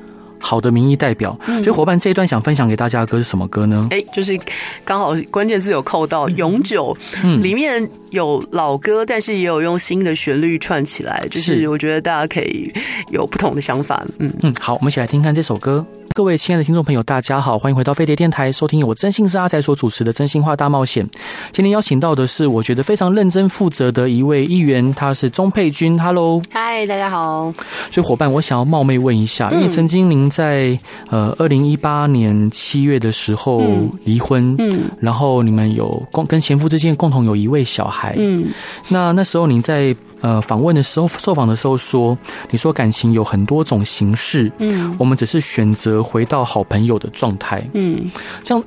[0.43, 3.87] 好的民意代表，所以伙伴这一段想分享给大家的歌是什么歌呢？
[3.91, 4.39] 哎、欸，就是
[4.85, 12.71] 刚好关键字有扣到《永久》，嗯，里面有老歌，但是也有用新的旋律串起来，就是我觉得大家可以
[13.11, 14.05] 有不同的想法。
[14.19, 15.87] 嗯嗯，好，我们一起来听看这首歌。
[16.15, 21.07] 各位亲爱的听众朋友，大家好，欢迎回到飞碟电台，收听由我真心是阿仔所主持的《真心话大冒险》。
[21.53, 25.99] 今天邀请到的是我觉得非常认真负责的一位议员，他是钟佩君。
[25.99, 27.51] Hello，嗨，大家好。
[27.91, 30.79] 所以伙伴，我想要冒昧问一下，因为曾经您在
[31.11, 33.63] 呃二零一八年七月的时候
[34.05, 38.47] 离婚，嗯，然后你们有共跟前夫之间共同有一位小孩，嗯，
[38.89, 39.95] 那那时候您在。
[40.23, 42.17] 呃，访问的时候，受访的时候说，
[42.49, 48.09] 你说感情有很多种形式，嗯，我们只是选择回到好朋友的状态，嗯，
[48.45, 48.65] 这样，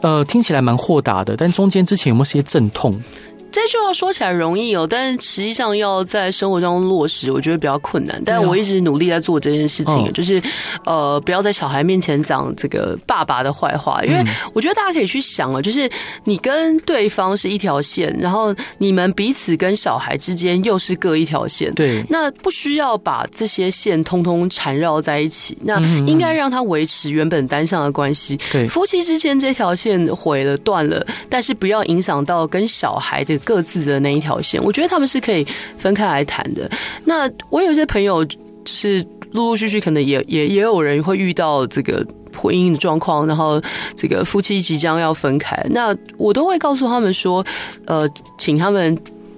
[0.00, 3.02] 呃，听起来蛮豁达的，但中间之前有没有些阵痛？
[3.52, 8.20] 这句话说起来容易哦，但实际上要在生活中落实，我觉得比较困难。
[8.24, 10.42] 但我一直努力在做这件事情，就是
[10.86, 15.88] 呃，不要在小孩面前讲这个爸爸的坏话，因为我觉得大家可以去想哦，就是
[16.24, 28.38] 你跟对方是一条线，然后你们彼此跟小孩之间又是各一条线，对，那不需要把这些线通通缠绕在一起，那应该让他维持原本单向的关系。
[28.50, 33.38] 对，夫妻之间这条线毁了断了，但是不要影响到跟小孩的。
[33.44, 36.70] 各自的那一条线，我觉得他们是可以分开来谈的。
[37.04, 43.60] 那我有些朋友，就是陆陆续续可能也也也有人会遇到这个婚姻的状况，然后
[43.96, 47.44] 这个夫妻即将要分开，那我都会告诉他们说，
[47.86, 48.96] 呃，请他们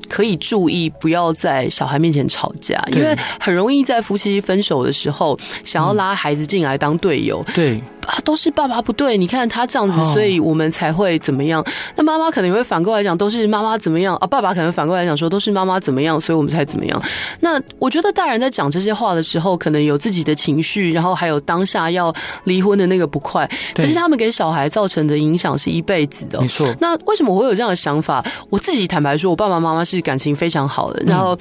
[0.08, 7.44] 可以注意不要在小孩面前吵架，因为很容易在夫妻分手的时候，想要拉孩子进来当队友。
[7.54, 7.80] 对。
[8.06, 11.64] 啊，都是爸爸不对，你看他这样子，所以我们才会怎么样？
[11.96, 14.26] 那妈妈可能也会反过来讲，都是妈妈怎么样啊？
[14.26, 17.02] 爸爸可能反过来讲说，都是妈妈怎么样，所以我们才怎么样？
[17.40, 22.14] 那我觉得大人在讲这些话的时候，可能有自己的情绪，然后还有当下要
[22.44, 26.40] 离婚的那个不快，可是他们给小孩造成的影响是一辈子的。
[26.40, 26.66] 没错。
[26.80, 28.24] 那为什么我会有这样的想法？
[28.50, 31.38] 我自己坦白说，我爸爸妈妈是感情非常好的，然后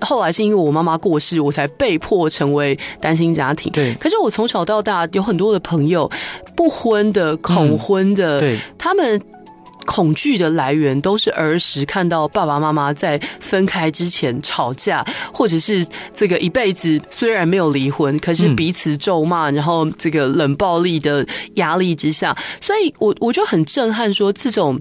[0.00, 3.72] 后来是因为我妈妈过世，我才被迫成为单亲家庭。
[3.72, 3.94] 对。
[3.94, 6.10] 可是我从小到大有很多的朋友。
[6.56, 9.20] 不婚的、恐婚的，嗯、对，他们
[9.84, 21.24] 恐惧的来源都是儿时看到爸爸妈妈在分开之前吵架，或者是这个一辈子虽然没有离婚，可是彼此咒骂，然后这个冷暴力的
[21.56, 24.80] 压力之下，所以我我就很震撼，说这种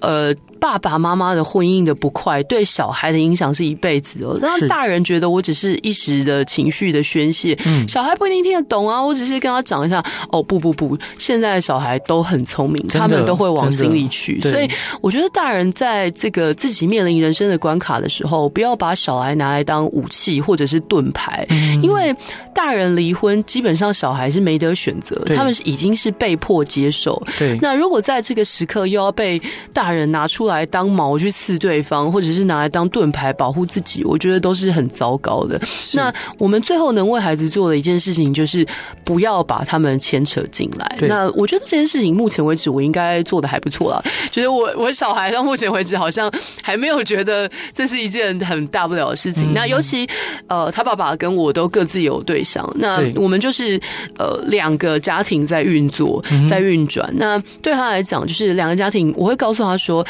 [0.00, 0.34] 呃。
[0.58, 4.38] 爸爸妈妈的婚姻的不快，对小孩的影响是一辈子哦。
[4.40, 9.00] 让大人觉得我只是一时的情绪的宣泄，嗯，小孩不一定听得懂啊。
[9.00, 14.40] 我只是跟他讲一下，哦，不不不，现在的小孩都很聪明，他们都会往心里去。
[14.40, 14.68] 所以
[15.02, 21.46] 我觉得大人在这个自己面临人生的关卡的时候，不要把小孩拿来当武器或者是盾牌，
[21.82, 22.12] 因为
[22.56, 27.22] 大人离婚，基本上小孩是没得选择，他们是已经是被迫接受。
[27.38, 29.40] 对，那如果在这个时刻又要被
[29.74, 35.60] 大人拿出来当矛去刺对方，或者是拿来当盾牌保护自己，我觉得都是很糟糕的。
[35.92, 38.66] 那我们最后能为孩子做的一件事情，就是
[39.04, 40.96] 不要把他们牵扯进来。
[41.02, 44.02] 那我觉得这件事情目前为止我应该做的还不错了。
[44.32, 49.52] 觉得我我小孩到目前为止好像还没有觉得这是一件很大不了的事情。
[49.52, 50.08] 嗯、那尤其
[50.46, 53.80] 呃，他爸爸跟我都各自有对象，那我们就是
[54.16, 57.10] 呃两个家庭在运作，在运转。
[57.10, 60.06] 嗯、那对他来讲，就是两个家庭，我会告诉他说。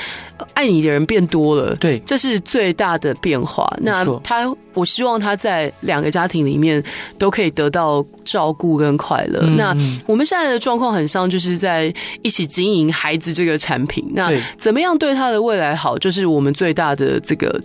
[0.52, 3.66] 爱你的人变多了，对，这是最大的变化。
[3.80, 6.82] 那他，我希望他在两个家庭里面
[7.16, 9.40] 都可以得到照顾跟快乐。
[9.44, 9.74] 嗯、那
[10.06, 14.04] 我们现在的状况很像，就是在一起经营孩子这个产品。
[14.12, 17.58] 那怎么样对他的未来好，就是我们最大的这个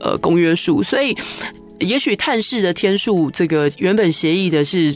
[0.00, 0.82] 呃公约数。
[0.82, 1.14] 所以，
[1.80, 4.94] 也许探视的天数，这个原本协议的是。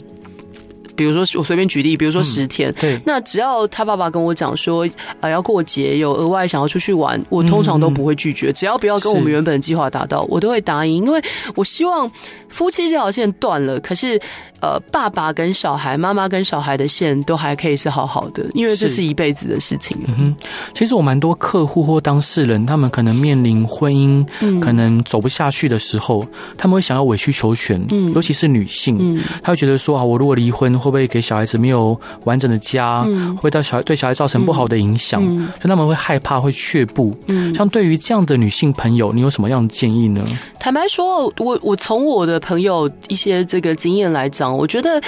[0.99, 4.85] 比如说，我随便举例，比如说十天，嗯、对，那只要他爸爸跟我讲说，
[5.21, 11.23] 啊，要过节，有额外想要出去玩，我通常都不会拒绝，嗯、只要不要跟我们原本的计划达到，我都会答应，因为
[11.55, 12.11] 我希望
[12.49, 14.19] 夫妻这条线断了，可是。
[14.61, 19.01] 呃，爸爸跟小孩，妈妈跟小孩的线都还可以是好好的，因为这是。
[19.01, 19.97] 一辈子的事情。
[20.05, 20.35] 嗯哼，
[20.75, 24.21] 其实我蛮多客户或当事人，他们可能面临婚姻
[24.59, 33.03] 可能走不下去的时候，嗯、他们会想要委曲求全，嗯，尤其是女性，嗯，他会觉得说啊，我如果离婚，会不会给小孩子没有完整的家？
[33.07, 35.21] 嗯，会会到小孩对小孩造成不好的影响？
[35.23, 37.15] 嗯，所以他们会害怕，会却步。
[37.27, 40.23] 嗯，像对于这样的女性朋友，你有什么样的建议呢？
[40.59, 44.55] 坦白说，我我从我的朋友一些这个经验来讲。
[44.55, 45.01] 我觉得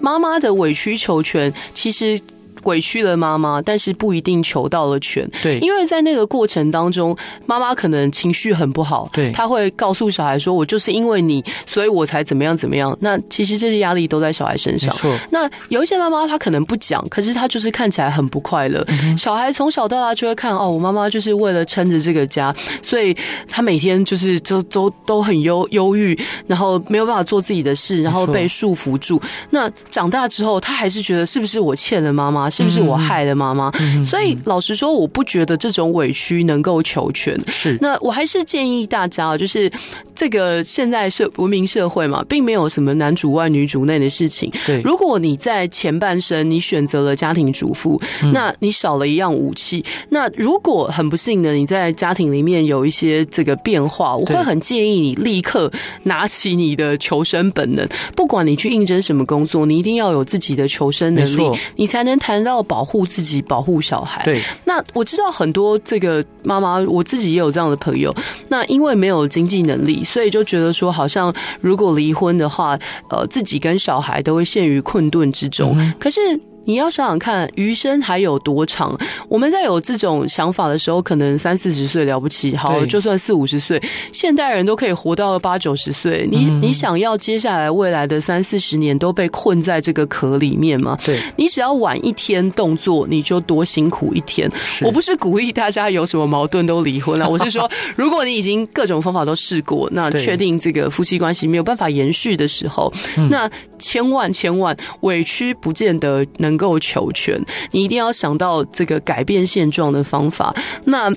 [0.00, 2.20] 妈妈的委曲求全，其实。
[2.64, 5.28] 委屈了妈妈，但是不一定求到了全。
[5.42, 9.08] 对，因为在那个过程当中，妈妈可能情绪很不好。
[9.12, 14.94] 对，她会告诉小孩说：“我就是因为你，所以我才怎么样怎么样。”那其实这些压力都在小孩身上。
[14.94, 15.14] 错。
[15.30, 18.84] 那有一些妈妈她可能不讲，可是她就是看起来很不快乐。
[18.88, 23.16] 嗯、小孩从小到大就会看哦，我妈妈就是为了撑着这个家，所以
[23.48, 29.20] 她每天就是都都都很忧忧郁，然后没有办法做自己的事，然后被束缚住。
[29.50, 32.48] 那长大之后，她还是觉得是不是我欠了妈妈？
[32.54, 33.70] 是不是我害了妈妈？
[33.80, 37.36] 嗯、所以老实说，我不觉得这种委屈能够求全。
[37.50, 39.68] 是，那我还是建议大家，就是
[40.14, 44.52] 这个现在社文明社会嘛，并没有什么男主外女主内的事情。
[44.64, 48.00] 对，如果你在前半生你选择了家庭主妇，
[48.32, 49.84] 那你少了一样武器。
[50.10, 55.72] 那如果很不幸的你在家庭里面有一些这个变化，我会很建议你立刻
[56.04, 57.88] 拿起你的求生本能。
[58.14, 62.43] 不管你去应征什么工作，你一定要有自己的求生能力，你才能谈。
[62.50, 64.24] 要保护自己，保护小孩。
[64.24, 68.14] 对，那我知道很多这个妈妈，我自己也有这样的朋友。
[68.48, 72.78] 那因为没有经济能力，所以就觉得说，好像如果离婚的话，
[73.10, 75.74] 呃，自己跟小孩都会陷于困顿之中。
[75.78, 76.20] 嗯、可是。
[76.64, 78.98] 你要想想看，余生还有多长？
[79.28, 86.26] 我们在有这种想法的时候，可能三四十岁了不起，好，就算四五十岁，现代人都可以活到八九十岁。
[86.30, 90.98] 你你想要接下来未来的三四十年都被困在这个壳里面吗？
[91.04, 94.50] 对，你只要晚一天动作，你就多辛苦一天。
[94.82, 102.90] 我不是鼓励大家有什么矛盾都离婚了， 我是说，如果你已经各种方法都试过，那确定这个夫妻关系没有办法延续的时候，
[103.28, 106.53] 那千万千万委屈不见得能。
[106.54, 110.54] 能够求全，你一定要想到这个改变现状的方法。
[110.84, 111.12] 那。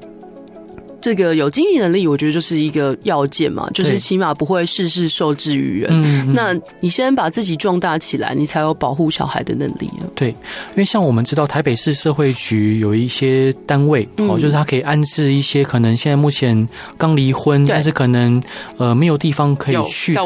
[1.07, 5.89] 这个有经济能力，我觉得就是一个要件嘛，就是起码不会事事受制于人。
[5.89, 9.89] 嗯，那你先把自己壮大起来，你才有保护小孩的能力。
[10.15, 16.67] 对，因为像我们知道台北市社会局有一些单位哦，就是他可以安置一些可能现在目前
[16.97, 18.43] 刚离婚，但是可能
[18.75, 20.21] 呃没有地方可以去的。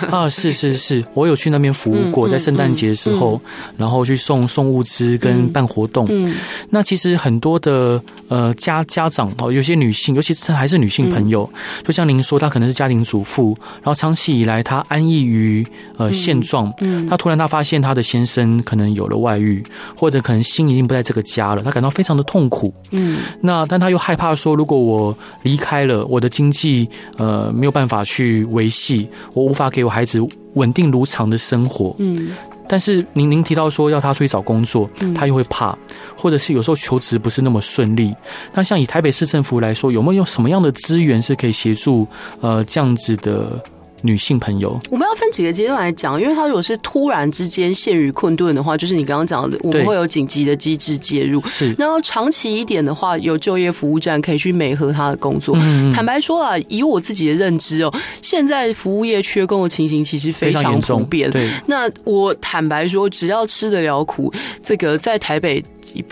[0.10, 3.38] 啊，是是是，我有去那边服务过，在圣诞节的时候，
[3.76, 6.06] 然后去送送物资跟办活动。
[6.08, 6.34] 嗯，
[6.70, 10.13] 那其实很多的呃家家长哦，有些女性。
[10.14, 19.62] 性，尤其是还是女性朋友，嗯、就像您说，她可能是家庭主妇，然后长期以来她安逸于呃现状，嗯，她突然她发现她的先生可能有了外遇，
[19.96, 30.20] 或者可能心已经不在这个家了，她感到非常的痛苦，嗯，那但她又害怕说，如果我离开了，我的经济呃没有办法去维系，我无法给我孩子
[30.54, 32.30] 稳定如常的生活，嗯。
[32.68, 35.76] 但是您您提到说要他出去找工作，他又会怕，
[36.16, 38.14] 或者是有时候求职不是那么顺利。
[38.52, 42.06] 那像以台北市政府来说，有没有用什么样的资源是可以协助
[42.40, 43.62] 呃这样子的？
[44.04, 51.42] 女性朋友，我们要分几个阶段来讲，因为他如果是突然之间陷于困顿的话，就是你刚刚讲的，我们会有紧急的机制介入。
[51.46, 55.56] 是，然后长期一点的话，有就业服务站可以去美合他的工作。
[55.58, 57.90] 嗯，坦白说啊，以我自己的认知哦，
[58.20, 61.30] 现在服务业缺工的情形其实非常普遍。
[61.30, 64.30] 对，那我坦白说，只要吃得了苦，
[64.62, 65.64] 这个在台北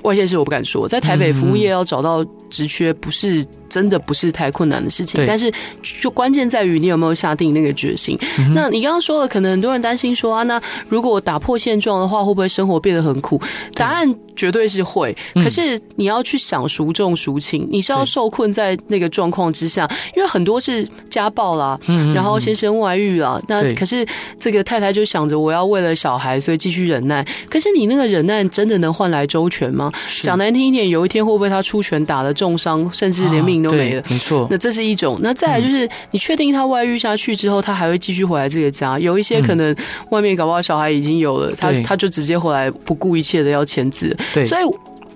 [0.03, 3.45] 外县市我不敢说，在台北服务业要找到职缺不是。
[3.73, 5.51] 真的不是太困难的事情，但是
[5.83, 8.19] 就关键在于你有没有下定那个决心。
[8.39, 10.61] 嗯、那你刚刚说了，可能很多人担心说啊，那
[10.91, 13.41] 如果打破现状的话，会不会生活变得很苦？
[13.75, 15.17] 答案绝对是会。
[15.37, 23.41] 可是你要去想孰重孰轻，你是要受困在那个状况之下，因为很多是家暴啦，嗯然后先生外遇啦。
[23.49, 24.07] 那可是
[24.39, 27.27] 这个太太就想着我要为了小孩，所以继续忍耐。
[27.49, 29.91] 可是你那个忍耐真的能换来周全吗？
[30.21, 33.62] 讲难听一点，有一天会不会他出拳打了重伤，甚至连命？
[33.63, 34.47] 都没了，没错。
[34.51, 35.19] 那这是一种。
[35.23, 38.99] 那再来就是，你确定他外遇下去之后，他还会继续回来这个家？
[38.99, 39.75] 有一些可能
[40.11, 44.17] 外面搞不好小孩已经有了，他他就直接回来不顾一切的要签字。
[44.35, 44.65] 对，所以。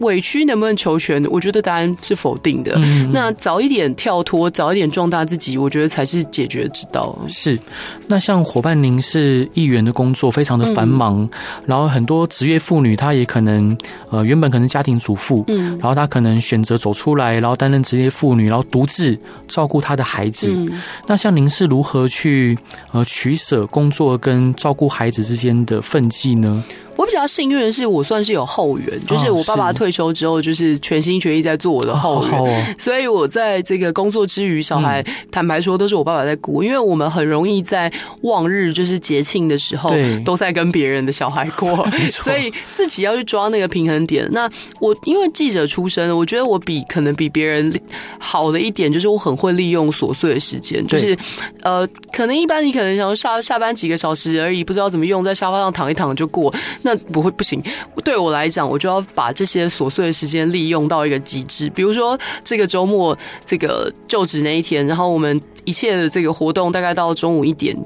[0.00, 1.24] 委屈能不能求全？
[1.30, 2.72] 我觉得答案是否定的。
[2.76, 7.18] 嗯、那早一点跳脱，早一点壮大自己，我觉得才是解决之道。
[7.28, 7.58] 是。
[8.06, 11.30] 那像伙伴，您是议员的工作非常的繁忙，嗯、
[11.66, 13.76] 然后很多职业妇女，她也可能
[14.10, 19.18] 呃原本可能家庭主妇，嗯，然后她可能选择走出来，然后担任职业妇女，然后独自
[19.48, 20.52] 照顾她的孩子。
[20.54, 22.56] 嗯、那像您是如何去
[22.92, 26.62] 呃取舍工作跟照顾孩子之间的分际呢？
[27.06, 37.90] 我比较幸运的是，我算是有后援，就是我爸爸退休之后，就是全心全意在做我的后援， 所以我在这个工作之余，小孩坦白说都是我爸爸在顾，因为我们很容易在
[38.22, 39.92] 望日，就是节庆的时候，
[40.24, 44.28] 都在跟别人的小孩过， 所以自己要去抓那个平衡点。
[44.32, 44.50] 那
[44.80, 47.72] 我因为记者出身，我觉得我比可能比别人
[48.18, 51.16] 好的一点，就是我很会利用琐碎的时间，就是
[51.62, 56.52] 呃，可能一般你可能想下下班几个小时而已，不知道怎么用，在沙发上躺一躺就过。
[56.82, 57.62] 那不会不行，
[58.04, 61.68] 对我来讲，我就要把这些琐碎的时间利用到一个极致。
[61.70, 65.40] 比如说，这个周末，这个就职那一天，然后我们。
[65.66, 67.76] 一切的这个活动大概到中午一点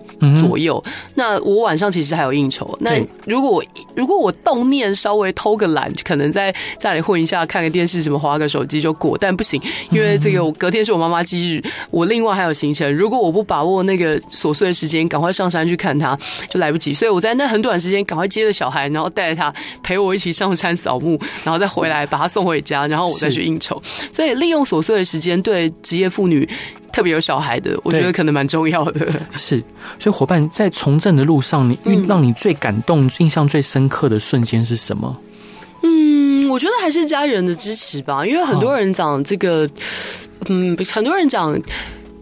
[0.40, 0.80] 左右。
[0.86, 2.78] 嗯、那我晚上其实还有应酬。
[2.80, 3.64] 那如果我
[3.96, 9.18] 如果我动念稍微偷个懒，可能在家里混一下，看个电视，什么划个手机就过。
[9.18, 9.60] 但不行，
[9.90, 12.94] 因为这个我隔天是我妈妈忌日，我另外还有行程。
[12.94, 16.16] 如果我不把握那个琐碎的时间，赶快上山去看她，
[16.50, 16.94] 就来不及。
[16.94, 19.52] 所以我在那很短时间赶快接着小孩，然后带着他
[19.82, 23.80] 陪我一起上山扫墓， 然后再回来把他送回家，然后我再去应酬。
[24.12, 26.48] 所以利用琐碎的时间，对职业妇女。
[26.92, 29.06] 特别有小孩的，我觉得可能蛮重要的。
[29.36, 29.62] 是，
[29.98, 31.78] 所以伙伴在从政的路上，你
[32.08, 35.16] 让你最感动、嗯、印象最深刻的瞬间是什么？
[35.82, 41.58] 嗯，我觉得还是家人的支持吧，因为很多人讲这个，哦、嗯，很多人讲。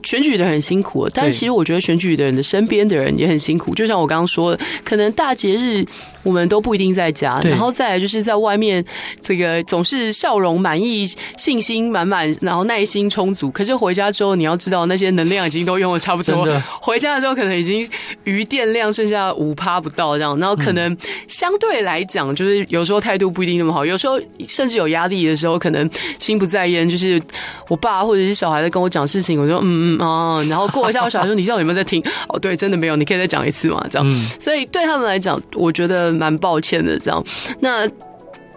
[0.03, 3.75] 选举的人很辛苦，但其实我觉得选举的人的身边的人也很辛苦。
[3.75, 5.85] 就像我刚刚说的，可能大节日
[6.23, 8.85] 我们都不一定在家，然后再来就是在外面，
[9.23, 13.51] 这个总是笑容满意、信心满满，然后耐心充足。
[13.51, 16.47] 可是回家之后，你要知道那些能量已经都用的差不多，
[16.81, 17.89] 回家的时候可能已经
[18.25, 20.97] 余电量剩下五趴不到这样，然后可能
[21.27, 25.89] 相对来讲，就是有时候态度不一定那么好，有时候甚至有压力的时候，可能
[26.19, 26.89] 心不在焉。
[26.89, 27.21] 就是
[27.69, 29.99] 我爸或者是小孩在跟我讲事情，我说嗯嗯。
[30.01, 32.97] 哦，然后过一下，我小孩说：“你到底有没有在听？” 哦，对，真的没有。
[32.97, 33.85] 你可以再讲一次嘛？
[33.91, 36.99] 这样，嗯、所以对他们来讲，我觉得蛮抱歉的。
[36.99, 37.25] 这样，
[37.61, 37.89] 那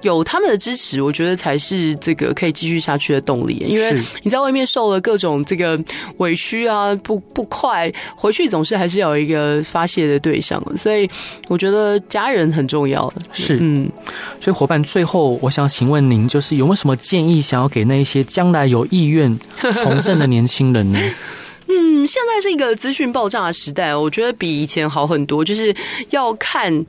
[0.02, 3.64] 有他们的支持，我觉得才是这个可以继续下去的动力。
[3.68, 5.80] 因为你在外面受了各种这个
[6.18, 10.62] 委屈啊，不不快，回去总是还是有一个发泄的对象。
[10.78, 11.10] 所以
[11.48, 13.12] 我觉得家人很重要。
[13.32, 13.90] 是，嗯。
[14.40, 19.40] 所以伙伴，最后我想请问您，就是有没有什么建议，想要给那一些将来有意愿
[19.76, 21.00] 从政的年轻人呢？
[21.74, 25.46] 嗯，现在是一个资讯爆炸的时代，我觉得比以前好很多。
[25.46, 25.74] 就是
[26.10, 26.86] 要看，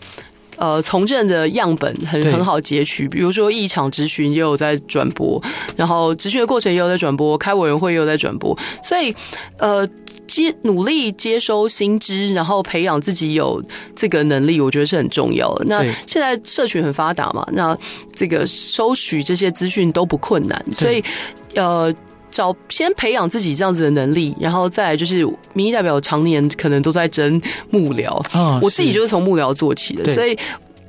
[0.62, 5.42] 呃，从政的样本很很好截取，比如说一场质询也有在转播，
[5.74, 9.12] 然后质询的过程也有在转播，开委员会也有在转播，所以
[9.58, 9.84] 呃，
[10.28, 13.60] 接努力接收新知，然后培养自己有
[13.96, 15.64] 这个能力，我觉得是很重要的。
[15.64, 17.76] 那现在社群很发达嘛，那
[18.14, 21.02] 这个收取这些资讯都不困难，所以
[21.56, 21.92] 呃。
[22.32, 25.24] 找先培养自己这样子的能力，然后再来就是
[25.54, 30.36] 民意代表常年可能都在争幕僚，哦、我自己就是从幕僚做起的，所以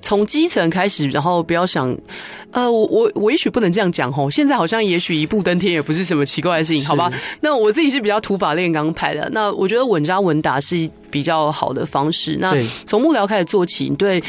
[0.02, 1.96] 从基层开始，然后不要想，
[2.52, 7.12] 呃，我我我也许不能这样讲吼，现在好像也许一步登天也不是什么奇怪的事情，好吧？
[7.42, 12.38] 那我自己是比较土法炼钢派的，那我觉得稳扎稳打是比较好的方式。
[12.40, 14.24] 那从幕僚开始做起，对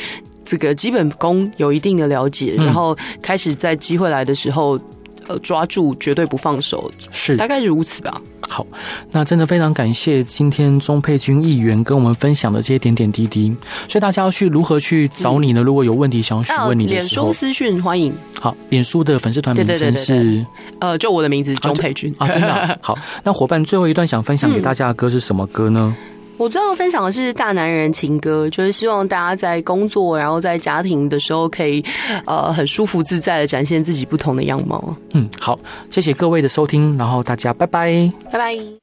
[0.45, 4.79] 这个基本功有一定的了解，然后开始在机会来的时候。
[5.27, 8.21] 呃，抓住绝对不放手，是大概如此吧。
[8.47, 8.67] 好，
[9.11, 13.55] 那真的非常感谢今天钟佩君议员跟我们分享的这些点点滴滴。
[13.89, 15.63] 所以大家要去如何去找你呢？
[15.63, 18.15] 嗯、如果有问题想要询问你的时候，脸书私讯欢迎。
[18.39, 20.45] 好，脸书的粉丝团名称是
[20.79, 22.97] 呃，就我的名字钟佩君啊，真的、啊、好。
[23.25, 25.97] 那伙伴最后一段想分享给大家的歌是什么歌呢？
[25.99, 31.85] 嗯我最后分享的是大男人情歌，就是希望大家在工作，然后在家庭的时候，可以
[32.27, 34.83] 呃很舒服自在的展现自己不同的样貌。
[35.13, 35.59] 嗯，好，
[35.91, 38.75] 谢谢各位的收听，然后大家拜拜，拜拜。